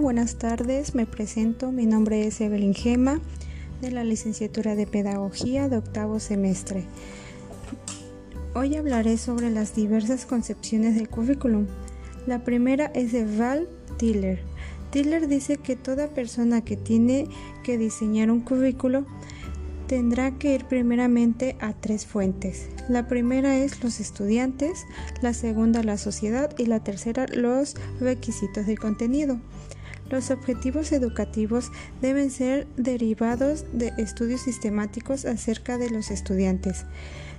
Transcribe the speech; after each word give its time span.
Buenas 0.00 0.36
tardes, 0.36 0.94
me 0.94 1.06
presento, 1.06 1.72
mi 1.72 1.86
nombre 1.86 2.26
es 2.26 2.42
Evelyn 2.42 2.74
Gema 2.74 3.18
de 3.80 3.90
la 3.90 4.04
licenciatura 4.04 4.74
de 4.74 4.86
Pedagogía 4.86 5.70
de 5.70 5.78
octavo 5.78 6.20
semestre. 6.20 6.84
Hoy 8.54 8.76
hablaré 8.76 9.16
sobre 9.16 9.48
las 9.48 9.74
diversas 9.74 10.26
concepciones 10.26 10.96
del 10.96 11.08
currículum. 11.08 11.66
La 12.26 12.44
primera 12.44 12.86
es 12.94 13.10
de 13.12 13.24
Val 13.24 13.68
Tiller. 13.96 14.40
Tiller 14.90 15.28
dice 15.28 15.56
que 15.56 15.76
toda 15.76 16.08
persona 16.08 16.62
que 16.62 16.76
tiene 16.76 17.26
que 17.64 17.78
diseñar 17.78 18.30
un 18.30 18.40
currículo 18.40 19.06
tendrá 19.86 20.32
que 20.32 20.54
ir 20.54 20.66
primeramente 20.66 21.56
a 21.58 21.72
tres 21.72 22.06
fuentes. 22.06 22.68
La 22.90 23.08
primera 23.08 23.56
es 23.56 23.82
los 23.82 23.98
estudiantes, 24.00 24.84
la 25.22 25.32
segunda 25.32 25.82
la 25.82 25.96
sociedad 25.96 26.50
y 26.58 26.66
la 26.66 26.84
tercera 26.84 27.26
los 27.32 27.76
requisitos 27.98 28.66
del 28.66 28.78
contenido. 28.78 29.40
Los 30.10 30.30
objetivos 30.30 30.92
educativos 30.92 31.72
deben 32.00 32.30
ser 32.30 32.68
derivados 32.76 33.64
de 33.72 33.92
estudios 33.98 34.42
sistemáticos 34.42 35.24
acerca 35.24 35.78
de 35.78 35.90
los 35.90 36.10
estudiantes, 36.10 36.84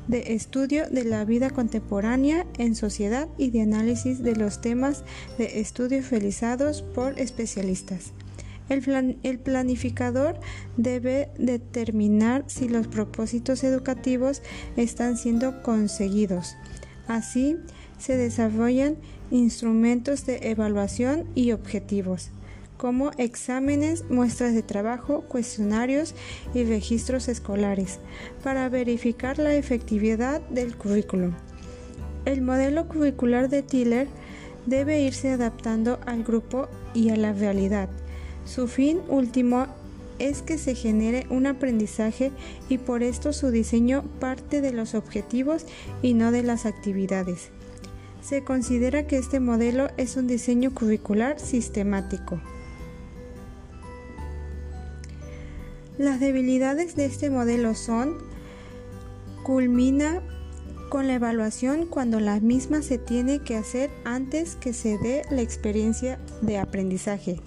de 0.07 0.33
estudio 0.33 0.89
de 0.89 1.05
la 1.05 1.23
vida 1.25 1.49
contemporánea 1.49 2.45
en 2.57 2.75
sociedad 2.75 3.29
y 3.37 3.51
de 3.51 3.61
análisis 3.61 4.21
de 4.21 4.35
los 4.35 4.61
temas 4.61 5.03
de 5.37 5.59
estudios 5.59 6.09
realizados 6.11 6.81
por 6.81 7.17
especialistas. 7.19 8.13
El, 8.69 9.39
planificador 9.39 10.39
debe 10.75 11.29
determinar 11.37 12.43
si 12.47 12.67
los 12.67 12.87
propósitos 12.87 13.63
educativos 13.63 14.41
están 14.75 15.15
siendo 15.15 15.63
conseguidos. 15.63 16.57
Así, 17.07 17.55
se 17.97 18.17
desarrollan 18.17 18.97
instrumentos 19.31 20.25
de 20.25 20.49
evaluación 20.49 21.25
y 21.33 21.53
objetivos, 21.53 22.31
como 22.77 23.11
exámenes, 23.17 24.05
muestras 24.09 24.53
de 24.53 24.63
trabajo, 24.63 25.21
cuestionarios 25.21 26.13
y 26.53 26.63
registros 26.63 27.27
escolares, 27.27 27.99
para 28.43 28.69
verificar 28.69 29.39
la 29.39 29.55
efectividad 29.55 30.41
del 30.49 30.75
currículum. 30.75 31.33
El 32.25 32.41
modelo 32.41 32.87
curricular 32.87 33.49
de 33.49 33.63
Tiller 33.63 34.07
debe 34.65 35.01
irse 35.01 35.31
adaptando 35.31 35.99
al 36.05 36.23
grupo 36.23 36.67
y 36.93 37.09
a 37.09 37.15
la 37.15 37.33
realidad 37.33 37.89
su 38.47 38.69
fin 38.69 39.01
último 39.09 39.67
es 40.19 40.41
que 40.41 40.57
se 40.57 40.73
genere 40.73 41.27
un 41.29 41.45
aprendizaje 41.45 42.31
y 42.69 42.77
por 42.77 43.03
esto 43.03 43.33
su 43.33 43.51
diseño 43.51 44.03
parte 44.21 44.61
de 44.61 44.71
los 44.71 44.95
objetivos 44.95 45.65
y 46.01 46.13
no 46.13 46.31
de 46.31 46.43
las 46.43 46.65
actividades. 46.65 47.49
Se 48.21 48.43
considera 48.43 49.05
que 49.05 49.17
este 49.17 49.41
modelo 49.41 49.89
es 49.97 50.15
un 50.15 50.27
diseño 50.27 50.73
curricular 50.73 51.39
sistemático. 51.39 52.39
Las 55.97 56.19
debilidades 56.19 56.95
de 56.95 57.05
este 57.05 57.31
modelo 57.31 57.73
son 57.73 58.17
culmina 59.43 60.21
con 60.89 61.07
la 61.07 61.15
evaluación 61.15 61.87
cuando 61.87 62.19
la 62.19 62.39
misma 62.39 62.83
se 62.83 62.99
tiene 62.99 63.39
que 63.39 63.57
hacer 63.57 63.89
antes 64.05 64.55
que 64.55 64.73
se 64.73 64.99
dé 64.99 65.23
la 65.31 65.41
experiencia 65.41 66.19
de 66.41 66.59
aprendizaje 66.59 67.39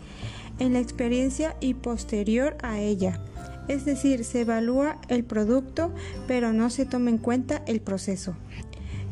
en 0.59 0.73
la 0.73 0.81
experiencia 0.81 1.57
y 1.61 1.75
posterior 1.75 2.57
a 2.63 2.81
ella. 2.81 3.21
Es 3.69 3.85
decir, 3.85 4.25
se 4.25 4.41
evalúa 4.41 5.01
el 5.09 5.25
producto 5.25 5.93
pero 6.27 6.53
no 6.53 6.71
se 6.71 6.87
toma 6.87 7.11
en 7.11 7.19
cuenta 7.19 7.63
el 7.67 7.81
proceso. 7.81 8.35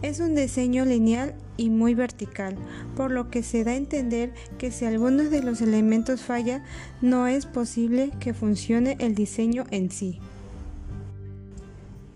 Es 0.02 0.18
un 0.18 0.34
diseño 0.34 0.84
lineal 0.84 1.34
y 1.58 1.68
muy 1.68 1.94
vertical, 1.94 2.56
por 2.96 3.10
lo 3.10 3.28
que 3.28 3.42
se 3.42 3.64
da 3.64 3.72
a 3.72 3.76
entender 3.76 4.32
que 4.56 4.70
si 4.70 4.86
alguno 4.86 5.24
de 5.24 5.42
los 5.42 5.60
elementos 5.60 6.22
falla, 6.22 6.64
no 7.02 7.26
es 7.26 7.44
posible 7.44 8.12
que 8.20 8.32
funcione 8.32 8.96
el 9.00 9.14
diseño 9.14 9.64
en 9.70 9.90
sí. 9.90 10.20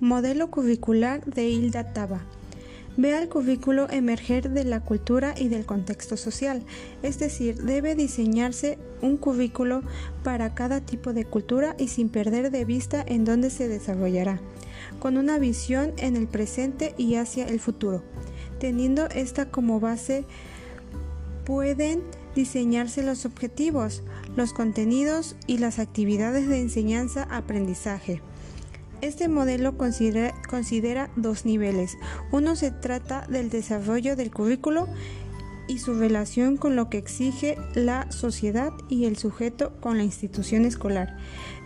Modelo 0.00 0.50
curricular 0.50 1.22
de 1.26 1.48
Hilda 1.48 1.92
Taba. 1.92 2.22
Ve 2.96 3.14
al 3.14 3.28
currículo 3.28 3.88
emerger 3.90 4.50
de 4.50 4.64
la 4.64 4.80
cultura 4.80 5.34
y 5.38 5.48
del 5.48 5.64
contexto 5.64 6.16
social, 6.16 6.62
es 7.02 7.18
decir, 7.18 7.62
debe 7.62 7.94
diseñarse 7.94 8.78
un 9.00 9.16
currículo 9.16 9.82
para 10.22 10.54
cada 10.54 10.80
tipo 10.80 11.12
de 11.12 11.24
cultura 11.24 11.74
y 11.78 11.88
sin 11.88 12.10
perder 12.10 12.50
de 12.50 12.64
vista 12.64 13.02
en 13.06 13.24
dónde 13.24 13.48
se 13.48 13.66
desarrollará, 13.66 14.40
con 14.98 15.16
una 15.16 15.38
visión 15.38 15.92
en 15.96 16.16
el 16.16 16.28
presente 16.28 16.94
y 16.98 17.14
hacia 17.14 17.46
el 17.46 17.60
futuro. 17.60 18.02
Teniendo 18.62 19.08
esta 19.08 19.50
como 19.50 19.80
base, 19.80 20.24
pueden 21.44 22.00
diseñarse 22.36 23.02
los 23.02 23.26
objetivos, 23.26 24.04
los 24.36 24.52
contenidos 24.52 25.34
y 25.48 25.58
las 25.58 25.80
actividades 25.80 26.46
de 26.46 26.60
enseñanza-aprendizaje. 26.60 28.22
Este 29.00 29.26
modelo 29.26 29.76
considera, 29.76 31.10
dos 31.16 31.44
niveles. 31.44 31.98
Uno 32.30 32.54
se 32.54 32.70
trata 32.70 33.26
del 33.26 33.50
desarrollo 33.50 34.14
del 34.14 34.30
currículo 34.30 34.86
y 35.66 35.80
su 35.80 35.94
relación 35.94 36.56
con 36.56 36.76
lo 36.76 36.88
que 36.88 36.98
exige 36.98 37.56
la 37.74 38.12
sociedad 38.12 38.70
y 38.88 39.06
el 39.06 39.16
sujeto 39.16 39.72
con 39.80 39.96
la 39.96 40.04
institución 40.04 40.66
escolar. 40.66 41.16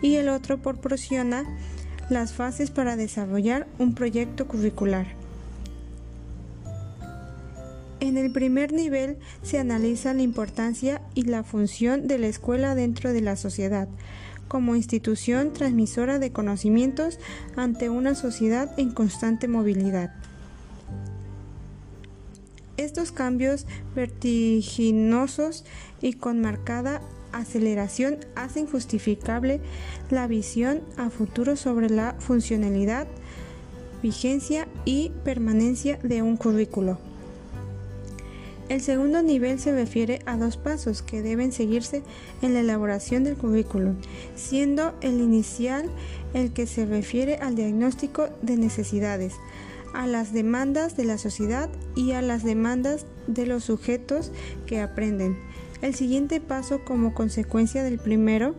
Y 0.01 0.15
el 0.15 0.31
otro 0.31 0.63
proporciona 0.63 1.45
las 2.09 2.33
fases 2.33 2.71
para 2.71 2.97
desarrollar 2.97 3.67
un 3.79 3.95
proyecto 3.95 4.49
curricular. 4.49 5.26
En 8.01 8.19
el 8.19 8.31
primer 8.31 8.73
nivel 8.73 9.19
se 9.43 9.59
analiza 9.59 10.13
la 10.13 10.23
importancia 10.23 11.01
y 11.15 11.23
la 11.23 11.43
función 11.43 12.07
de 12.07 12.19
la 12.19 12.27
escuela 12.27 12.75
dentro 12.75 13.13
de 13.13 13.21
la 13.23 13.37
sociedad 13.37 13.89
como 14.49 14.77
institución 14.77 15.53
transmisora 15.53 16.19
de 16.19 16.33
conocimientos 16.33 17.19
ante 17.57 17.89
una 17.91 18.15
sociedad 18.15 18.71
en 18.79 18.91
constante 18.93 19.49
movilidad. 19.49 20.15
Estos 22.77 23.11
cambios 23.11 23.67
vertiginosos 23.95 25.65
y 26.01 26.15
con 26.15 26.41
marcada 26.41 27.01
aceleración 27.33 28.19
hacen 28.35 28.67
justificable 28.67 29.61
la 30.11 30.27
visión 30.27 30.83
a 30.97 31.11
futuro 31.11 31.57
sobre 31.57 31.89
la 31.89 32.15
funcionalidad, 32.19 33.07
vigencia 34.03 34.69
y 34.85 35.11
permanencia 35.25 35.99
de 36.03 36.23
un 36.23 36.37
currículo. 36.37 36.99
El 38.69 38.81
segundo 38.81 39.23
nivel 39.23 39.61
se 39.61 39.73
refiere 39.73 40.21
a 40.27 40.37
dos 40.37 40.57
pasos 40.57 41.01
que 41.03 41.23
deben 41.23 41.53
seguirse 41.53 42.03
en 42.43 42.53
la 42.53 42.61
elaboración 42.61 43.23
del 43.23 43.37
currículum, 43.37 43.95
siendo 44.35 44.93
el 45.03 45.21
inicial 45.21 45.89
el 46.35 46.53
que 46.53 46.67
se 46.67 46.85
refiere 46.85 47.37
al 47.37 47.55
diagnóstico 47.55 48.29
de 48.43 48.57
necesidades, 48.57 49.35
a 49.95 50.09
las 50.09 50.33
demandas 50.33 50.97
de 50.97 51.05
la 51.05 51.17
sociedad 51.17 51.71
y 51.95 52.13
a 52.13 52.23
las 52.23 52.43
demandas 52.43 53.07
de 53.29 53.47
los 53.47 53.65
sujetos 53.65 54.33
que 54.67 54.81
aprenden. 54.81 55.39
El 55.81 55.95
siguiente 55.95 56.41
paso 56.41 56.85
como 56.85 57.15
consecuencia 57.15 57.85
del 57.85 57.99
primero 57.99 58.57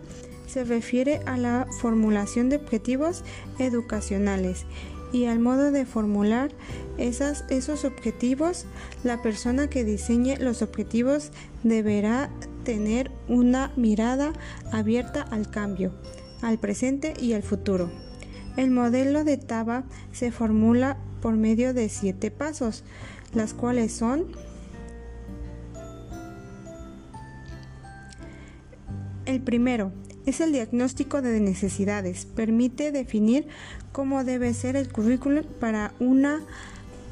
se 0.48 0.64
refiere 0.64 1.20
a 1.26 1.38
la 1.38 1.68
formulación 1.82 2.48
de 2.48 2.56
objetivos 2.56 3.26
educacionales 3.60 4.66
y 5.12 5.26
al 5.26 5.40
modo 5.40 5.72
de 5.72 5.86
formular 5.86 6.52
esos 6.98 7.86
objetivos, 7.86 8.66
la 9.04 9.22
persona 9.22 9.70
que 9.70 9.84
diseñe 9.84 10.38
los 10.38 10.62
objetivos 10.62 11.32
deberá 11.64 12.30
tener 12.64 13.12
una 13.28 13.72
mirada 13.76 14.34
abierta 14.72 15.22
al 15.22 15.50
cambio, 15.50 15.94
al 16.42 16.58
presente 16.60 17.14
y 17.20 17.34
al 17.34 17.44
futuro. 17.44 17.90
El 18.58 18.72
modelo 18.72 19.24
de 19.24 19.38
TABA 19.38 19.84
se 20.12 20.32
formula 20.32 20.98
por 21.22 21.36
medio 21.36 21.74
de 21.74 21.90
siete 21.90 22.32
pasos, 22.32 22.84
las 23.34 23.54
cuales 23.54 23.94
son 23.94 24.26
el 29.26 29.42
primero, 29.42 29.92
es 30.28 30.42
el 30.42 30.52
diagnóstico 30.52 31.22
de 31.22 31.40
necesidades. 31.40 32.26
Permite 32.26 32.92
definir 32.92 33.48
cómo 33.94 34.26
debe 34.26 34.54
ser 34.54 34.76
el 34.76 34.92
currículum 34.92 35.46
para 35.60 35.94
una 36.00 36.42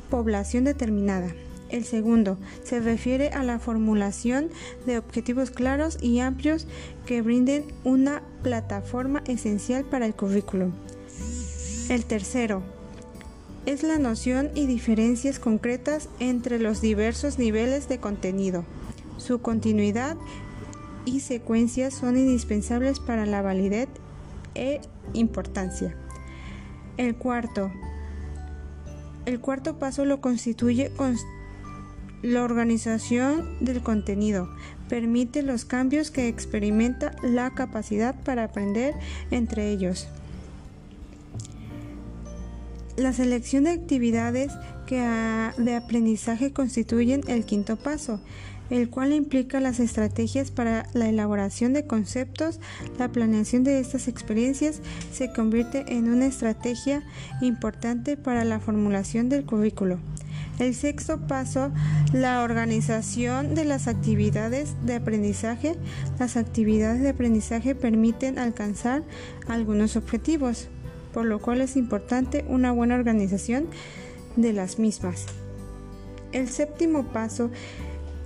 población 0.09 0.65
determinada. 0.65 1.33
El 1.69 1.85
segundo 1.85 2.37
se 2.63 2.81
refiere 2.81 3.29
a 3.29 3.41
la 3.43 3.57
formulación 3.57 4.49
de 4.85 4.97
objetivos 4.97 5.49
claros 5.49 5.97
y 6.01 6.19
amplios 6.19 6.67
que 7.05 7.21
brinden 7.21 7.63
una 7.85 8.21
plataforma 8.43 9.23
esencial 9.27 9.85
para 9.85 10.05
el 10.05 10.13
currículum. 10.13 10.73
El 11.87 12.03
tercero 12.05 12.63
es 13.65 13.81
la 13.81 13.97
noción 13.97 14.51
y 14.55 14.67
diferencias 14.67 15.39
concretas 15.39 16.09
entre 16.19 16.59
los 16.59 16.81
diversos 16.81 17.39
niveles 17.39 17.87
de 17.87 17.97
contenido, 17.97 18.65
su 19.17 19.39
continuidad 19.39 20.17
y 21.05 21.19
secuencias 21.21 21.93
son 21.93 22.17
indispensables 22.17 22.99
para 22.99 23.25
la 23.25 23.41
validez 23.41 23.87
e 24.55 24.81
importancia. 25.13 25.95
El 26.97 27.15
cuarto. 27.15 27.71
El 29.25 29.39
cuarto 29.39 29.79
paso 29.79 30.05
lo 30.05 30.21
constituye 30.21 30.91
la 32.21 32.43
organización 32.43 33.57
del 33.63 33.81
contenido. 33.81 34.49
permite 34.89 35.41
los 35.41 35.65
cambios 35.65 36.11
que 36.11 36.27
experimenta 36.27 37.15
la 37.23 37.55
capacidad 37.55 38.13
para 38.23 38.43
aprender 38.43 38.93
entre 39.31 39.71
ellos. 39.71 40.07
La 42.95 43.11
selección 43.11 43.63
de 43.63 43.71
actividades 43.71 44.51
de 44.87 45.75
aprendizaje 45.75 46.53
constituyen 46.53 47.21
el 47.27 47.45
quinto 47.45 47.75
paso, 47.75 48.21
el 48.69 48.89
cual 48.89 49.13
implica 49.13 49.59
las 49.59 49.79
estrategias 49.79 50.51
para 50.51 50.87
la 50.93 51.09
elaboración 51.09 51.73
de 51.73 51.85
conceptos. 51.85 52.59
La 52.97 53.09
planeación 53.09 53.63
de 53.63 53.79
estas 53.79 54.07
experiencias 54.07 54.81
se 55.11 55.31
convierte 55.31 55.85
en 55.87 56.09
una 56.09 56.25
estrategia 56.25 57.03
importante 57.41 58.17
para 58.17 58.45
la 58.45 58.59
formulación 58.59 59.29
del 59.29 59.45
currículo. 59.45 59.99
El 60.57 60.73
sexto 60.73 61.27
paso, 61.27 61.71
la 62.13 62.41
organización 62.41 63.55
de 63.55 63.65
las 63.65 63.87
actividades 63.87 64.73
de 64.85 64.95
aprendizaje. 64.95 65.75
Las 66.17 66.37
actividades 66.37 67.01
de 67.01 67.09
aprendizaje 67.09 67.75
permiten 67.75 68.39
alcanzar 68.39 69.03
algunos 69.47 69.97
objetivos, 69.97 70.69
por 71.13 71.25
lo 71.25 71.39
cual 71.39 71.59
es 71.59 71.75
importante 71.75 72.45
una 72.47 72.71
buena 72.71 72.95
organización 72.95 73.67
de 74.37 74.53
las 74.53 74.79
mismas. 74.79 75.25
El 76.31 76.49
séptimo 76.49 77.03
paso 77.03 77.49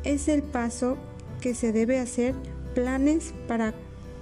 es 0.03 0.27
el 0.27 0.43
paso 0.43 0.97
que 1.41 1.53
se 1.55 1.71
debe 1.71 1.99
hacer 1.99 2.35
planes 2.75 3.33
para 3.47 3.73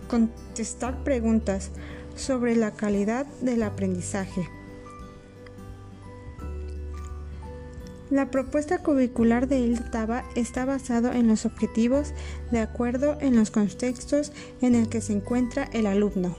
contestar 0.08 1.04
preguntas 1.04 1.72
sobre 2.16 2.56
la 2.56 2.72
calidad 2.72 3.26
del 3.42 3.64
aprendizaje. 3.64 4.48
La 8.10 8.32
propuesta 8.32 8.82
curricular 8.82 9.50
de 9.50 9.60
ILTABA 9.60 10.24
está 10.36 10.64
basada 10.64 11.18
en 11.18 11.28
los 11.28 11.46
objetivos 11.46 12.14
de 12.52 12.60
acuerdo 12.60 13.18
en 13.20 13.36
los 13.36 13.52
contextos 13.52 14.32
en 14.62 14.76
el 14.76 14.88
que 14.88 15.02
se 15.02 15.12
encuentra 15.12 15.66
el 15.74 15.88
alumno. 15.88 16.38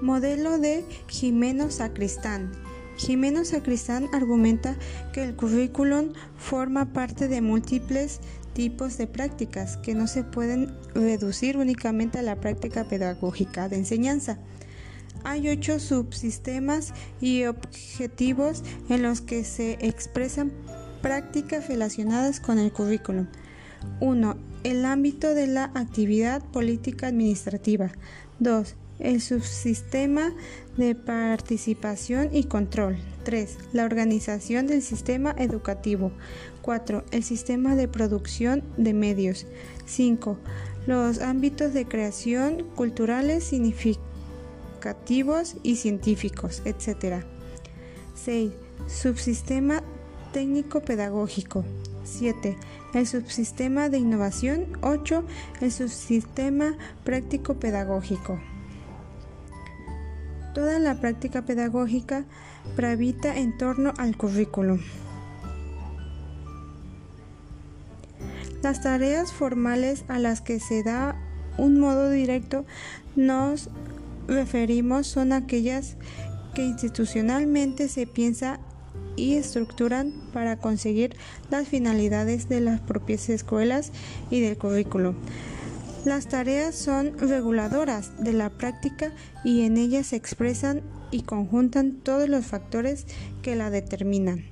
Modelo 0.00 0.58
de 0.58 0.84
Jimeno 1.08 1.72
Sacristán. 1.72 2.61
Jimeno 3.06 3.44
Sacristán 3.44 4.08
argumenta 4.12 4.76
que 5.12 5.24
el 5.24 5.34
currículum 5.34 6.12
forma 6.36 6.92
parte 6.92 7.28
de 7.28 7.40
múltiples 7.40 8.20
tipos 8.52 8.98
de 8.98 9.06
prácticas 9.06 9.76
que 9.76 9.94
no 9.94 10.06
se 10.06 10.24
pueden 10.24 10.74
reducir 10.94 11.56
únicamente 11.56 12.18
a 12.18 12.22
la 12.22 12.40
práctica 12.40 12.84
pedagógica 12.84 13.68
de 13.68 13.76
enseñanza 13.76 14.38
hay 15.24 15.48
ocho 15.48 15.78
subsistemas 15.78 16.92
y 17.20 17.44
objetivos 17.44 18.62
en 18.88 19.02
los 19.02 19.20
que 19.20 19.44
se 19.44 19.78
expresan 19.80 20.52
prácticas 21.00 21.68
relacionadas 21.68 22.40
con 22.40 22.58
el 22.58 22.72
currículum. 22.72 23.26
1. 24.00 24.36
El 24.64 24.84
ámbito 24.84 25.34
de 25.34 25.46
la 25.46 25.64
actividad 25.74 26.42
política 26.42 27.08
administrativa. 27.08 27.90
2. 28.38 28.76
El 29.02 29.20
subsistema 29.20 30.32
de 30.76 30.94
participación 30.94 32.28
y 32.32 32.44
control. 32.44 32.96
3. 33.24 33.58
La 33.72 33.84
organización 33.84 34.68
del 34.68 34.80
sistema 34.80 35.34
educativo. 35.38 36.12
4. 36.62 37.04
El 37.10 37.24
sistema 37.24 37.74
de 37.74 37.88
producción 37.88 38.62
de 38.76 38.94
medios. 38.94 39.46
5. 39.86 40.38
Los 40.86 41.20
ámbitos 41.20 41.74
de 41.74 41.84
creación 41.84 42.62
culturales 42.76 43.42
significativos 43.42 45.56
y 45.64 45.74
científicos, 45.76 46.62
etc. 46.64 47.24
6. 48.14 48.52
Subsistema 48.86 49.82
técnico-pedagógico. 50.32 51.64
7. 52.04 52.56
El 52.94 53.06
subsistema 53.08 53.88
de 53.88 53.98
innovación. 53.98 54.78
8. 54.80 55.24
El 55.60 55.72
subsistema 55.72 56.76
práctico-pedagógico. 57.02 58.38
Toda 60.54 60.78
la 60.78 60.96
práctica 61.00 61.42
pedagógica 61.42 62.24
gravita 62.76 63.36
en 63.36 63.56
torno 63.56 63.94
al 63.96 64.16
currículum. 64.16 64.80
Las 68.62 68.82
tareas 68.82 69.32
formales 69.32 70.04
a 70.08 70.18
las 70.18 70.40
que 70.40 70.60
se 70.60 70.82
da 70.82 71.16
un 71.58 71.80
modo 71.80 72.10
directo 72.10 72.64
nos 73.16 73.70
referimos 74.28 75.06
son 75.06 75.32
aquellas 75.32 75.96
que 76.54 76.62
institucionalmente 76.62 77.88
se 77.88 78.06
piensa 78.06 78.60
y 79.16 79.34
estructuran 79.34 80.12
para 80.32 80.56
conseguir 80.56 81.16
las 81.50 81.68
finalidades 81.68 82.48
de 82.48 82.60
las 82.60 82.80
propias 82.80 83.28
escuelas 83.28 83.90
y 84.30 84.40
del 84.40 84.56
currículo. 84.56 85.14
Las 86.04 86.26
tareas 86.26 86.74
son 86.74 87.16
reguladoras 87.16 88.24
de 88.24 88.32
la 88.32 88.50
práctica 88.50 89.12
y 89.44 89.62
en 89.62 89.76
ellas 89.76 90.08
se 90.08 90.16
expresan 90.16 90.82
y 91.12 91.22
conjuntan 91.22 91.92
todos 91.92 92.28
los 92.28 92.44
factores 92.44 93.06
que 93.40 93.54
la 93.54 93.70
determinan. 93.70 94.44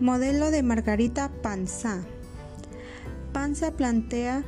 Modelo 0.00 0.50
de 0.50 0.62
Margarita 0.62 1.30
Panza. 1.40 2.02
Panza 3.32 3.70
plantea 3.70 4.44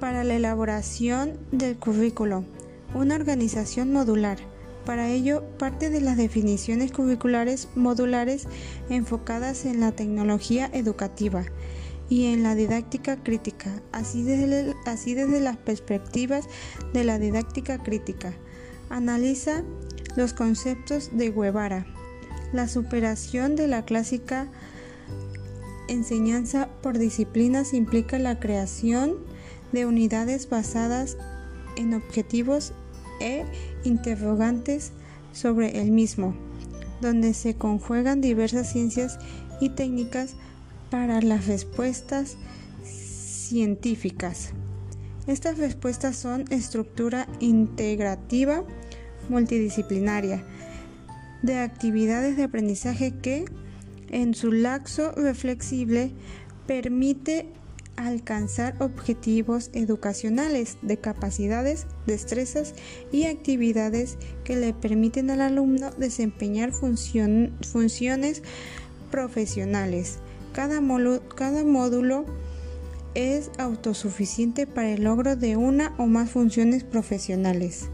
para 0.00 0.24
la 0.24 0.34
elaboración 0.34 1.38
del 1.52 1.76
currículo, 1.76 2.44
una 2.94 3.14
organización 3.14 3.92
modular. 3.92 4.38
Para 4.84 5.08
ello, 5.08 5.44
parte 5.58 5.90
de 5.90 6.00
las 6.00 6.16
definiciones 6.16 6.90
curriculares 6.90 7.68
modulares 7.76 8.48
enfocadas 8.88 9.64
en 9.64 9.78
la 9.78 9.92
tecnología 9.92 10.68
educativa 10.72 11.44
y 12.08 12.26
en 12.26 12.42
la 12.42 12.54
didáctica 12.54 13.22
crítica, 13.22 13.82
así 13.92 14.22
desde, 14.22 15.40
las 15.40 15.56
perspectivas 15.56 16.46
de 16.92 17.04
la 17.04 17.18
didáctica 17.18 17.82
crítica. 17.82 18.32
Analiza 18.90 19.64
los 20.16 20.32
conceptos 20.32 21.10
de 21.12 21.30
Guevara, 21.30 21.86
la 22.52 22.68
superación 22.68 23.56
de 23.56 23.66
la 23.66 23.84
clásica 23.84 24.48
enseñanza 25.88 26.68
por 26.82 26.98
disciplinas 26.98 27.74
implica 27.74 28.18
la 28.18 28.38
creación 28.38 29.16
de 29.72 29.86
unidades 29.86 30.48
basadas 30.48 31.16
en 31.76 31.94
objetivos 31.94 32.72
e 33.20 33.44
interrogantes 33.84 34.92
sobre 35.32 35.80
el 35.80 35.90
mismo, 35.90 36.34
donde 37.00 37.34
se 37.34 37.56
conjuegan 37.56 38.20
diversas 38.20 38.72
ciencias 38.72 39.18
y 39.60 39.70
técnicas 39.70 40.36
para 40.90 41.20
las 41.20 41.46
respuestas 41.46 42.36
científicas. 42.84 44.52
Estas 45.26 45.58
respuestas 45.58 46.16
son 46.16 46.44
estructura 46.50 47.26
integrativa 47.40 48.64
multidisciplinaria 49.28 50.44
de 51.42 51.58
actividades 51.58 52.36
de 52.36 52.44
aprendizaje 52.44 53.12
que, 53.20 53.44
en 54.10 54.34
su 54.34 54.52
laxo 54.52 55.12
reflexible, 55.12 56.12
permite 56.66 57.48
alcanzar 57.96 58.76
objetivos 58.80 59.70
educacionales 59.72 60.76
de 60.82 60.98
capacidades, 60.98 61.86
destrezas 62.06 62.74
y 63.10 63.24
actividades 63.24 64.18
que 64.44 64.56
le 64.56 64.74
permiten 64.74 65.30
al 65.30 65.40
alumno 65.40 65.90
desempeñar 65.92 66.72
funciones 66.72 68.42
profesionales. 69.10 70.18
Cada, 70.56 70.80
módulo 70.80 72.24
es 73.14 73.50
autosuficiente 73.58 74.66
para 74.66 74.88
el 74.88 75.04
logro 75.04 75.36
de 75.36 75.58
una 75.58 75.94
o 75.98 76.06
más 76.06 76.30
funciones 76.30 76.82
profesionales. 76.82 77.90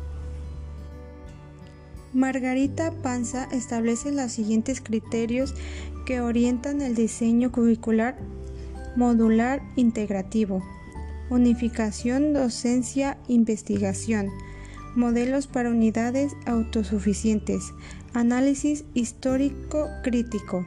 Margarita 2.12 2.92
Panza 3.02 3.48
establece 3.50 4.12
los 4.12 4.30
siguientes 4.30 4.80
criterios 4.80 5.56
que 6.06 6.20
orientan 6.20 6.82
el 6.82 6.94
diseño 6.94 7.50
curricular 7.50 8.16
modular 8.94 9.60
integrativo, 9.74 10.62
unificación, 11.30 12.32
docencia, 12.32 13.18
investigación, 13.26 14.28
modelos 14.94 15.48
para 15.48 15.70
unidades 15.70 16.36
autosuficientes, 16.46 17.72
análisis 18.14 18.84
histórico 18.94 19.88
crítico 20.04 20.64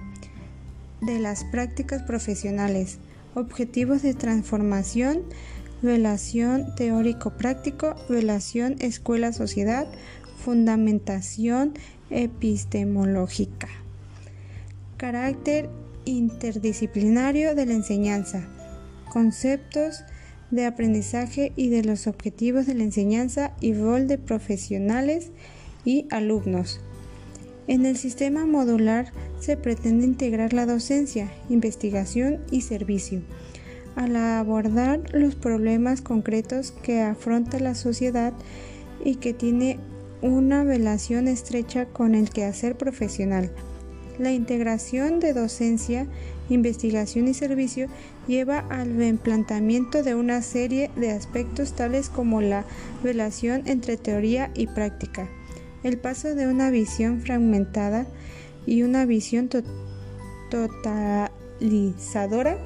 de 1.05 1.19
las 1.19 1.43
prácticas 1.43 2.03
profesionales, 2.03 2.97
objetivos 3.33 4.01
de 4.01 4.13
transformación, 4.13 5.23
relación 5.81 6.73
teórico-práctico, 6.75 7.95
relación 8.09 8.75
escuela-sociedad, 8.79 9.87
fundamentación 10.37 11.73
epistemológica. 12.09 13.67
Carácter 14.97 15.69
interdisciplinario 16.05 17.55
de 17.55 17.65
la 17.65 17.73
enseñanza, 17.73 18.47
conceptos 19.11 20.03
de 20.51 20.65
aprendizaje 20.65 21.51
y 21.55 21.69
de 21.69 21.83
los 21.83 22.07
objetivos 22.07 22.65
de 22.67 22.75
la 22.75 22.83
enseñanza 22.83 23.53
y 23.59 23.73
rol 23.73 24.07
de 24.07 24.17
profesionales 24.17 25.31
y 25.83 26.07
alumnos. 26.11 26.79
En 27.67 27.85
el 27.85 27.97
sistema 27.97 28.45
modular 28.45 29.11
se 29.39 29.57
pretende 29.57 30.05
integrar 30.05 30.53
la 30.53 30.65
docencia, 30.65 31.31
investigación 31.49 32.39
y 32.51 32.61
servicio 32.61 33.21
al 33.95 34.15
abordar 34.15 35.01
los 35.13 35.35
problemas 35.35 36.01
concretos 36.01 36.71
que 36.71 37.01
afronta 37.01 37.59
la 37.59 37.75
sociedad 37.75 38.33
y 39.03 39.15
que 39.15 39.33
tiene 39.33 39.79
una 40.21 40.63
relación 40.63 41.27
estrecha 41.27 41.85
con 41.85 42.15
el 42.15 42.29
quehacer 42.29 42.77
profesional. 42.77 43.51
La 44.19 44.31
integración 44.31 45.19
de 45.19 45.33
docencia, 45.33 46.07
investigación 46.49 47.27
y 47.27 47.33
servicio 47.33 47.87
lleva 48.27 48.59
al 48.69 48.95
replanteamiento 48.95 50.03
de 50.03 50.15
una 50.15 50.41
serie 50.41 50.89
de 50.95 51.11
aspectos 51.11 51.73
tales 51.73 52.09
como 52.09 52.41
la 52.41 52.65
relación 53.03 53.63
entre 53.65 53.97
teoría 53.97 54.51
y 54.55 54.67
práctica, 54.67 55.27
el 55.85 55.97
paso 55.99 56.33
de 56.33 56.47
una 56.47 56.71
visión 56.71 57.21
fragmentada 57.21 58.07
y 58.65 58.81
una 58.81 59.05
visión 59.05 59.49
totalizadora 60.49 62.57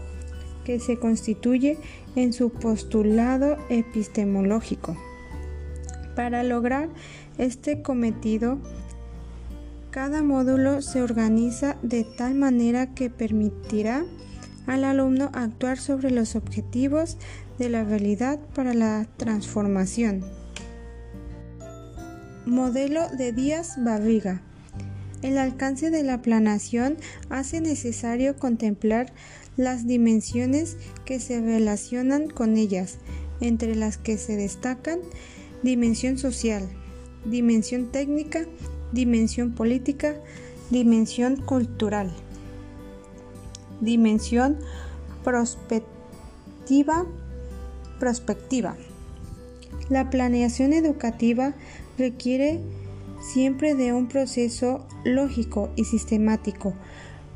que 0.63 0.79
se 0.79 0.97
constituye 0.97 1.77
en 2.15 2.31
su 2.31 2.49
postulado 2.49 3.57
epistemológico. 3.69 4.95
Para 6.15 6.43
lograr 6.43 6.87
este 7.37 7.81
cometido, 7.81 8.57
cada 9.91 10.23
módulo 10.23 10.81
se 10.81 11.01
organiza 11.01 11.75
de 11.81 12.05
tal 12.05 12.35
manera 12.35 12.95
que 12.95 13.09
permitirá 13.09 14.05
al 14.65 14.85
alumno 14.85 15.29
actuar 15.33 15.77
sobre 15.77 16.09
los 16.09 16.37
objetivos 16.37 17.17
de 17.57 17.67
la 17.67 17.83
realidad 17.83 18.39
para 18.55 18.73
la 18.73 19.07
transformación. 19.17 20.38
Modelo 22.45 23.09
de 23.09 23.33
Díaz 23.33 23.75
Barriga. 23.83 24.41
El 25.21 25.37
alcance 25.37 25.89
de 25.89 26.03
la 26.03 26.21
planación 26.21 26.95
hace 27.29 27.59
necesario 27.59 28.37
contemplar 28.37 29.11
las 29.57 29.85
dimensiones 29.85 30.77
que 31.03 31.19
se 31.19 31.41
relacionan 31.41 32.29
con 32.29 32.55
ellas, 32.55 32.97
entre 33.41 33.75
las 33.75 33.97
que 33.97 34.17
se 34.17 34.37
destacan 34.37 34.99
dimensión 35.63 36.17
social, 36.17 36.69
dimensión 37.25 37.91
técnica, 37.91 38.45
dimensión 38.93 39.53
política, 39.53 40.15
dimensión 40.69 41.35
cultural, 41.35 42.09
dimensión 43.81 44.57
prospectiva, 45.25 47.05
prospectiva. 47.99 48.77
La 49.89 50.09
planeación 50.09 50.71
educativa 50.71 51.53
requiere 51.99 52.59
siempre 53.21 53.75
de 53.75 53.93
un 53.93 54.07
proceso 54.07 54.87
lógico 55.03 55.69
y 55.75 55.85
sistemático, 55.85 56.73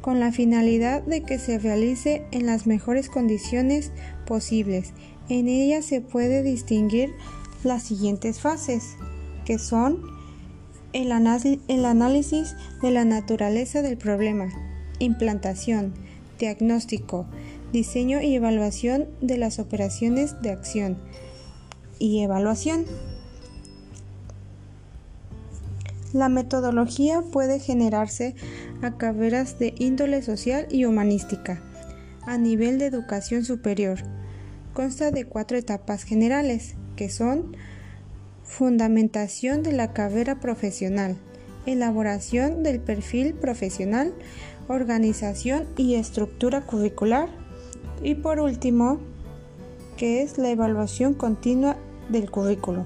con 0.02 0.20
la 0.20 0.32
finalidad 0.32 1.04
de 1.04 1.22
que 1.22 1.38
se 1.38 1.60
realice 1.60 2.26
en 2.32 2.46
las 2.46 2.66
mejores 2.66 3.10
condiciones 3.10 3.92
posibles. 4.26 4.94
En 5.30 5.48
ella 5.48 5.82
se 5.82 6.02
puede 6.02 6.42
distinguir 6.42 7.14
las 7.64 7.84
siguientes 7.84 8.40
fases, 8.40 8.96
que 9.46 9.60
son 9.60 10.02
el, 10.94 11.12
el 11.68 11.86
análisis 11.86 12.56
de 12.82 12.92
la 12.92 13.06
naturaleza 13.06 13.82
del 13.82 13.98
problema, 13.98 14.50
implantación, 15.00 15.94
diagnóstico, 16.40 17.26
diseño 17.72 18.22
y 18.22 18.36
evaluación 18.36 19.08
de 19.22 19.38
las 19.38 19.60
operaciones 19.60 20.42
de 20.42 20.52
acción 20.52 20.98
y 22.00 22.22
evaluación. 22.22 22.86
La 26.14 26.30
metodología 26.30 27.22
puede 27.22 27.60
generarse 27.60 28.36
a 28.84 28.98
carreras 28.98 29.58
de 29.58 29.74
índole 29.80 30.22
social 30.22 30.68
y 30.70 30.86
humanística 30.86 31.62
a 32.26 32.38
nivel 32.38 32.78
de 32.78 32.86
educación 32.86 33.44
superior. 33.44 34.00
Consta 34.74 35.10
de 35.10 35.26
cuatro 35.26 35.58
etapas 35.58 36.04
generales, 36.04 36.76
que 36.96 37.10
son 37.10 37.58
fundamentación 38.44 39.64
de 39.64 39.72
la 39.72 39.92
carrera 39.94 40.40
profesional, 40.40 41.18
elaboración 41.66 42.62
del 42.62 42.80
perfil 42.80 43.34
profesional, 43.34 44.14
organización 44.68 45.66
y 45.78 45.96
estructura 45.96 46.62
curricular 46.62 47.30
y 48.04 48.16
por 48.16 48.40
último, 48.40 49.00
que 49.98 50.22
es 50.22 50.38
la 50.38 50.50
evaluación 50.50 51.16
continua 51.16 51.78
del 52.10 52.30
currículo. 52.30 52.86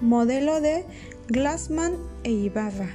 Modelo 0.00 0.60
de 0.60 0.84
Glassman 1.32 1.94
e 2.24 2.30
Ibarra. 2.30 2.90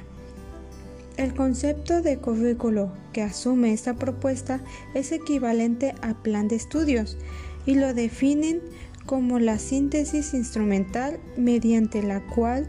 El 1.16 1.34
concepto 1.34 2.02
de 2.02 2.18
currículo 2.18 2.92
que 3.12 3.20
asume 3.20 3.72
esta 3.72 3.94
propuesta 3.94 4.60
es 4.94 5.10
equivalente 5.10 5.92
a 6.02 6.14
plan 6.22 6.46
de 6.46 6.54
estudios 6.54 7.18
y 7.66 7.74
lo 7.74 7.94
definen 7.94 8.60
como 9.06 9.40
la 9.40 9.58
síntesis 9.58 10.34
instrumental 10.34 11.18
mediante 11.36 12.00
la 12.00 12.24
cual 12.28 12.68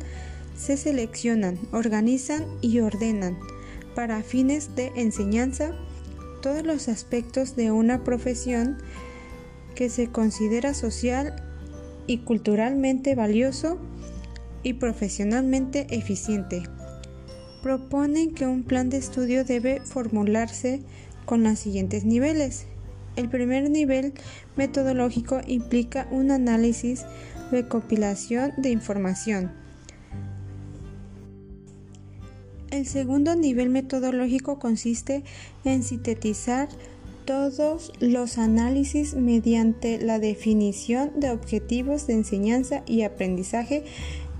se 0.57 0.75
seleccionan, 0.75 1.59
organizan 1.71 2.47
y 2.61 2.79
ordenan 2.79 3.37
para 3.93 4.23
fines 4.23 4.75
de 4.75 4.91
enseñanza 4.95 5.75
todos 6.41 6.65
los 6.65 6.87
aspectos 6.87 7.55
de 7.55 7.69
una 7.69 8.03
profesión 8.03 8.79
que 9.75 9.91
se 9.91 10.09
considera 10.09 10.73
social 10.73 11.35
y 12.07 12.21
culturalmente 12.21 13.13
valioso 13.13 13.77
y 14.63 14.73
profesionalmente 14.73 15.87
eficiente. 15.89 16.63
Proponen 17.61 18.33
que 18.33 18.47
un 18.47 18.63
plan 18.63 18.89
de 18.89 18.97
estudio 18.97 19.43
debe 19.43 19.81
formularse 19.81 20.81
con 21.25 21.43
los 21.43 21.59
siguientes 21.59 22.05
niveles. 22.05 22.65
El 23.15 23.29
primer 23.29 23.69
nivel 23.69 24.13
metodológico 24.55 25.41
implica 25.45 26.07
un 26.11 26.31
análisis, 26.31 27.05
recopilación 27.51 28.53
de 28.57 28.69
información. 28.69 29.51
El 32.71 32.85
segundo 32.85 33.35
nivel 33.35 33.69
metodológico 33.69 34.59
consiste 34.59 35.23
en 35.65 35.83
sintetizar 35.83 36.69
todos 37.25 37.91
los 37.99 38.37
análisis 38.37 39.13
mediante 39.15 39.99
la 39.99 40.17
definición 40.17 41.19
de 41.19 41.29
objetivos 41.31 42.07
de 42.07 42.13
enseñanza 42.13 42.83
y 42.87 43.01
aprendizaje 43.01 43.83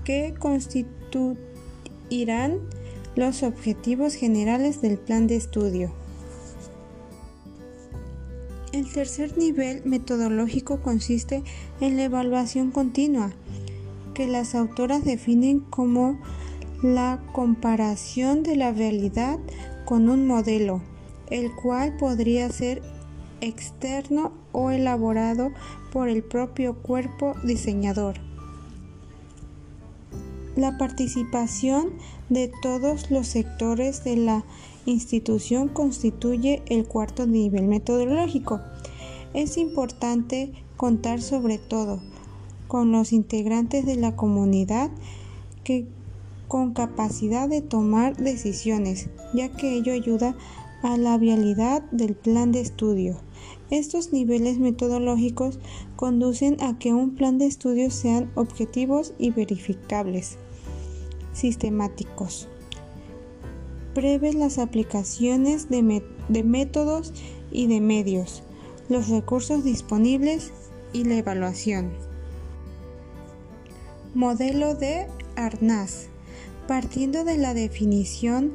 que 0.04 0.34
constituirán 0.38 2.60
los 3.16 3.42
objetivos 3.42 4.14
generales 4.14 4.80
del 4.80 4.98
plan 4.98 5.26
de 5.26 5.34
estudio. 5.36 5.92
El 8.72 8.90
tercer 8.92 9.36
nivel 9.36 9.82
metodológico 9.84 10.80
consiste 10.80 11.42
en 11.80 11.96
la 11.96 12.04
evaluación 12.04 12.70
continua, 12.70 13.32
que 14.14 14.28
las 14.28 14.54
autoras 14.54 15.04
definen 15.04 15.60
como 15.60 16.20
la 16.82 17.20
comparación 17.32 18.42
de 18.42 18.56
la 18.56 18.72
realidad 18.72 19.38
con 19.84 20.08
un 20.08 20.26
modelo, 20.26 20.80
el 21.30 21.54
cual 21.54 21.96
podría 21.96 22.48
ser 22.48 22.82
externo 23.40 24.32
o 24.52 24.70
elaborado 24.70 25.50
por 25.92 26.08
el 26.08 26.22
propio 26.22 26.74
cuerpo 26.74 27.34
diseñador. 27.42 28.29
La 30.56 30.76
participación 30.78 31.90
de 32.28 32.50
todos 32.62 33.10
los 33.10 33.28
sectores 33.28 34.04
de 34.04 34.16
la 34.16 34.44
institución 34.84 35.68
constituye 35.68 36.62
el 36.66 36.86
cuarto 36.86 37.26
nivel 37.26 37.66
metodológico. 37.66 38.60
Es 39.32 39.56
importante 39.56 40.52
contar 40.76 41.22
sobre 41.22 41.58
todo 41.58 42.00
con 42.66 42.90
los 42.92 43.12
integrantes 43.12 43.86
de 43.86 43.96
la 43.96 44.16
comunidad 44.16 44.90
que 45.62 45.86
con 46.48 46.72
capacidad 46.72 47.48
de 47.48 47.60
tomar 47.60 48.16
decisiones, 48.16 49.08
ya 49.32 49.50
que 49.50 49.74
ello 49.74 49.92
ayuda 49.92 50.34
a 50.82 50.96
la 50.96 51.18
vialidad 51.18 51.82
del 51.90 52.14
plan 52.14 52.52
de 52.52 52.60
estudio. 52.60 53.20
Estos 53.70 54.12
niveles 54.12 54.58
metodológicos 54.58 55.58
conducen 55.96 56.56
a 56.60 56.78
que 56.78 56.92
un 56.92 57.14
plan 57.14 57.38
de 57.38 57.46
estudio 57.46 57.90
sean 57.90 58.30
objetivos 58.34 59.12
y 59.18 59.30
verificables, 59.30 60.38
sistemáticos. 61.32 62.48
Prevé 63.94 64.32
las 64.32 64.58
aplicaciones 64.58 65.68
de, 65.68 66.02
de 66.28 66.42
métodos 66.44 67.12
y 67.50 67.66
de 67.66 67.80
medios, 67.80 68.42
los 68.88 69.08
recursos 69.08 69.64
disponibles 69.64 70.52
y 70.92 71.04
la 71.04 71.16
evaluación. 71.16 71.92
Modelo 74.14 74.74
de 74.74 75.06
Arnaz. 75.36 76.08
Partiendo 76.66 77.24
de 77.24 77.36
la 77.36 77.54
definición 77.54 78.52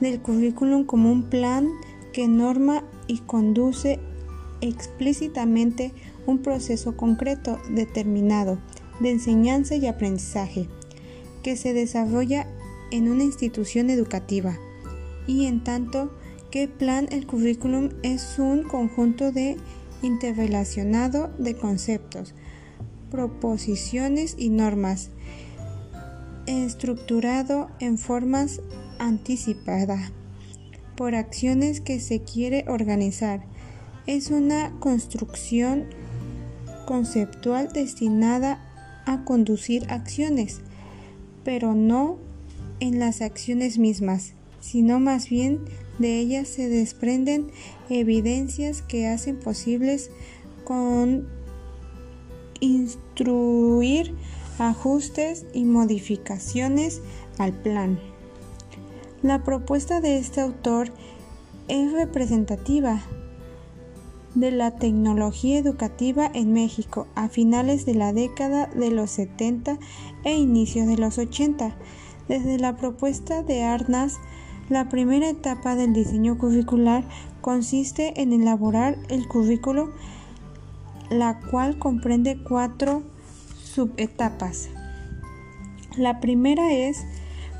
del 0.00 0.20
currículum 0.20 0.84
como 0.84 1.10
un 1.10 1.24
plan 1.24 1.68
que 2.12 2.28
norma 2.28 2.84
y 3.06 3.18
conduce 3.18 4.00
explícitamente 4.60 5.92
un 6.26 6.38
proceso 6.38 6.96
concreto 6.96 7.58
determinado 7.70 8.58
de 9.00 9.10
enseñanza 9.10 9.76
y 9.76 9.86
aprendizaje 9.86 10.68
que 11.42 11.56
se 11.56 11.72
desarrolla 11.72 12.46
en 12.90 13.10
una 13.10 13.24
institución 13.24 13.90
educativa. 13.90 14.58
Y 15.26 15.46
en 15.46 15.62
tanto 15.64 16.12
que 16.50 16.68
plan 16.68 17.06
el 17.10 17.26
currículum 17.26 17.90
es 18.02 18.38
un 18.38 18.64
conjunto 18.64 19.32
de 19.32 19.56
interrelacionado 20.02 21.30
de 21.38 21.54
conceptos, 21.54 22.34
proposiciones 23.10 24.34
y 24.38 24.48
normas, 24.48 25.10
estructurado 26.46 27.68
en 27.80 27.98
formas 27.98 28.60
anticipadas 29.00 30.12
por 30.96 31.16
acciones 31.16 31.80
que 31.80 31.98
se 31.98 32.20
quiere 32.20 32.64
organizar. 32.68 33.42
Es 34.06 34.30
una 34.30 34.70
construcción 34.78 35.86
conceptual 36.86 37.70
destinada 37.72 38.60
a 39.06 39.24
conducir 39.24 39.90
acciones, 39.90 40.60
pero 41.42 41.74
no 41.74 42.18
en 42.78 42.98
las 42.98 43.22
acciones 43.22 43.78
mismas, 43.78 44.34
sino 44.60 45.00
más 45.00 45.28
bien 45.28 45.60
de 45.98 46.18
ellas 46.18 46.48
se 46.48 46.68
desprenden 46.68 47.50
evidencias 47.88 48.82
que 48.82 49.06
hacen 49.06 49.38
posibles 49.38 50.10
con 50.64 51.26
instruir 52.60 54.14
ajustes 54.58 55.46
y 55.54 55.64
modificaciones 55.64 57.00
al 57.38 57.52
plan. 57.52 57.98
La 59.22 59.42
propuesta 59.42 60.00
de 60.00 60.16
este 60.16 60.40
autor 60.40 60.90
es 61.68 61.92
representativa 61.92 63.02
de 64.34 64.50
la 64.50 64.70
tecnología 64.76 65.58
educativa 65.58 66.30
en 66.32 66.54
México 66.54 67.06
a 67.14 67.28
finales 67.28 67.84
de 67.84 67.94
la 67.94 68.14
década 68.14 68.68
de 68.68 68.90
los 68.90 69.10
70 69.10 69.78
e 70.24 70.32
inicios 70.38 70.86
de 70.86 70.96
los 70.96 71.18
80. 71.18 71.76
Desde 72.28 72.58
la 72.58 72.76
propuesta 72.76 73.42
de 73.42 73.62
Arnas, 73.62 74.18
la 74.70 74.88
primera 74.88 75.28
etapa 75.28 75.76
del 75.76 75.92
diseño 75.92 76.38
curricular 76.38 77.04
consiste 77.42 78.22
en 78.22 78.32
elaborar 78.32 78.96
el 79.10 79.28
currículo, 79.28 79.90
la 81.10 81.40
cual 81.50 81.78
comprende 81.78 82.42
cuatro 82.42 83.02
subetapas. 83.64 84.70
La 85.98 86.20
primera 86.20 86.72
es 86.72 87.04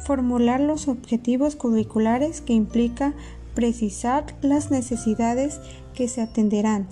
formular 0.05 0.61
los 0.61 0.89
objetivos 0.89 1.57
curriculares 1.57 2.41
que 2.41 2.53
implica 2.53 3.15
precisar 3.55 4.25
las 4.43 4.71
necesidades 4.71 5.61
que 5.95 6.09
se 6.09 6.23
atenderán. 6.23 6.89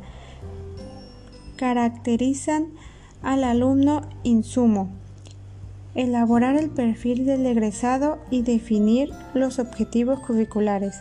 Caracterizan 1.57 2.67
al 3.23 3.45
alumno 3.45 4.03
insumo. 4.23 4.88
Elaborar 5.95 6.57
el 6.57 6.71
perfil 6.71 7.25
del 7.25 7.45
egresado 7.47 8.19
y 8.31 8.43
definir 8.43 9.11
los 9.35 9.59
objetivos 9.59 10.21
curriculares. 10.21 11.00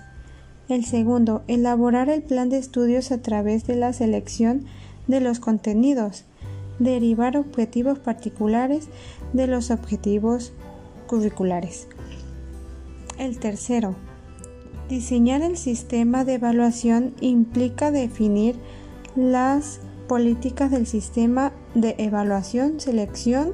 El 0.70 0.86
segundo, 0.86 1.44
elaborar 1.48 2.10
el 2.10 2.24
plan 2.24 2.50
de 2.50 2.58
estudios 2.58 3.12
a 3.12 3.22
través 3.22 3.68
de 3.68 3.76
la 3.76 3.94
selección 3.94 4.66
de 5.08 5.22
los 5.22 5.40
contenidos. 5.40 6.26
Derivar 6.80 7.38
objetivos 7.38 8.00
particulares 8.00 8.90
de 9.34 9.48
los 9.48 9.72
objetivos 9.72 10.54
curriculares. 11.08 11.88
El 13.18 13.40
tercero, 13.40 13.96
Diseñar 14.90 15.42
el 15.42 15.58
sistema 15.58 16.24
de 16.24 16.36
evaluación 16.36 17.14
implica 17.20 17.92
definir 17.92 18.56
las 19.18 19.82
políticas 20.08 20.72
del 20.72 20.88
sistema 20.88 21.52
de 21.76 21.96
evaluación, 21.98 22.80
selección, 22.80 23.54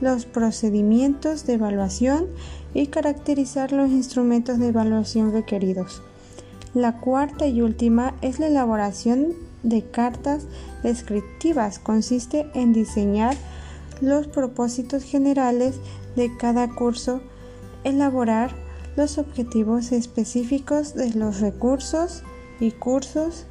los 0.00 0.26
procedimientos 0.26 1.46
de 1.46 1.54
evaluación 1.54 2.26
y 2.74 2.88
caracterizar 2.88 3.70
los 3.70 3.90
instrumentos 3.90 4.58
de 4.58 4.68
evaluación 4.68 5.30
requeridos. 5.30 6.02
La 6.74 6.98
cuarta 6.98 7.46
y 7.46 7.62
última 7.62 8.14
es 8.20 8.40
la 8.40 8.48
elaboración 8.48 9.34
de 9.62 9.84
cartas 9.84 10.46
descriptivas. 10.82 11.78
Consiste 11.78 12.50
en 12.54 12.72
diseñar 12.72 13.36
los 14.00 14.26
propósitos 14.26 15.04
generales 15.04 15.76
de 16.16 16.36
cada 16.36 16.68
curso, 16.74 17.20
elaborar 17.84 18.50
los 18.96 19.18
objetivos 19.18 19.92
específicos 19.92 20.94
de 20.94 21.12
los 21.14 21.40
recursos 21.40 22.22
y 22.60 22.70
cursos 22.72 23.46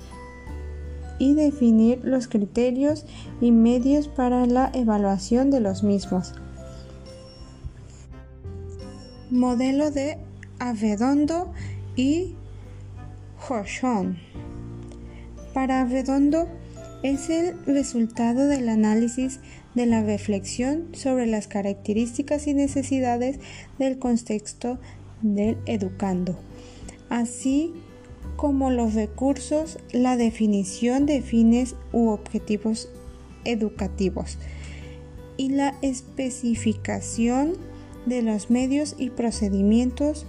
y 1.20 1.34
definir 1.34 2.02
los 2.04 2.28
criterios 2.28 3.06
y 3.42 3.52
medios 3.52 4.08
para 4.08 4.46
la 4.46 4.72
evaluación 4.74 5.52
de 5.52 5.60
los 5.60 5.84
mismos. 5.84 6.34
Modelo 9.30 9.92
de 9.92 10.18
Avedondo 10.60 11.52
y 11.96 12.36
Hoshon. 13.48 14.18
Para 15.54 15.82
Avedondo 15.82 16.48
es 17.04 17.30
el 17.30 17.56
resultado 17.66 18.48
del 18.48 18.70
análisis 18.70 19.40
de 19.76 19.86
la 19.86 20.04
reflexión 20.04 20.90
sobre 20.94 21.28
las 21.28 21.48
características 21.48 22.48
y 22.48 22.54
necesidades 22.54 23.40
del 23.80 24.00
contexto 24.00 24.80
del 25.22 25.58
educando, 25.66 26.38
así 27.10 27.74
como 28.36 28.72
los 28.72 28.94
recursos, 28.94 29.78
la 29.92 30.18
definición 30.18 31.06
de 31.06 31.22
fines 31.22 31.76
u 31.92 32.10
objetivos 32.10 32.90
educativos 33.46 34.38
y 35.38 35.50
la 35.50 35.76
especificación 35.82 37.54
de 38.06 38.22
los 38.22 38.50
medios 38.50 38.96
y 38.98 39.10
procedimientos 39.10 40.26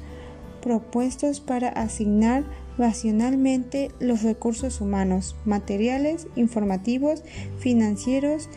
propuestos 0.60 1.40
para 1.40 1.68
asignar 1.68 2.44
racionalmente 2.78 3.90
los 3.98 4.22
recursos 4.22 4.80
humanos, 4.80 5.36
materiales, 5.44 6.26
informativos, 6.36 7.22
financieros, 7.58 8.48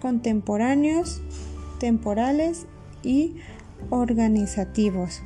contemporáneos, 0.00 1.22
temporales 1.78 2.66
y 3.02 3.34
organizativos 3.90 5.22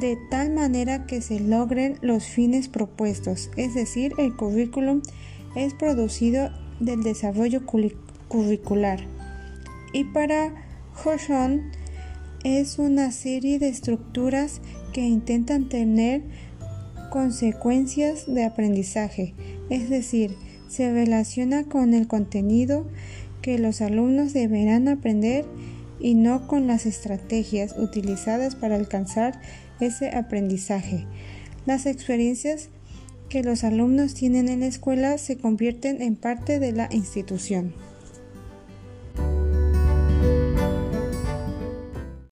de 0.00 0.18
tal 0.30 0.50
manera 0.50 1.06
que 1.06 1.22
se 1.22 1.40
logren 1.40 1.96
los 2.02 2.24
fines 2.24 2.68
propuestos, 2.68 3.50
es 3.56 3.74
decir, 3.74 4.12
el 4.18 4.36
currículum 4.36 5.00
es 5.54 5.72
producido 5.74 6.50
del 6.80 7.02
desarrollo 7.02 7.62
curricular. 8.28 9.00
Y 9.92 10.04
para 10.04 10.54
Hoshon 11.04 11.70
es 12.44 12.78
una 12.78 13.10
serie 13.10 13.58
de 13.58 13.68
estructuras 13.68 14.60
que 14.92 15.02
intentan 15.02 15.68
tener 15.68 16.22
consecuencias 17.10 18.26
de 18.26 18.44
aprendizaje, 18.44 19.34
es 19.70 19.88
decir, 19.88 20.36
se 20.68 20.92
relaciona 20.92 21.64
con 21.64 21.94
el 21.94 22.06
contenido 22.06 22.86
que 23.40 23.58
los 23.58 23.80
alumnos 23.80 24.32
deberán 24.32 24.88
aprender 24.88 25.46
y 26.00 26.14
no 26.14 26.46
con 26.46 26.66
las 26.66 26.84
estrategias 26.84 27.74
utilizadas 27.78 28.54
para 28.54 28.74
alcanzar 28.74 29.40
ese 29.80 30.10
aprendizaje. 30.10 31.06
Las 31.66 31.86
experiencias 31.86 32.68
que 33.28 33.42
los 33.42 33.64
alumnos 33.64 34.14
tienen 34.14 34.48
en 34.48 34.60
la 34.60 34.66
escuela 34.66 35.18
se 35.18 35.36
convierten 35.36 36.00
en 36.00 36.16
parte 36.16 36.58
de 36.60 36.72
la 36.72 36.88
institución. 36.92 37.74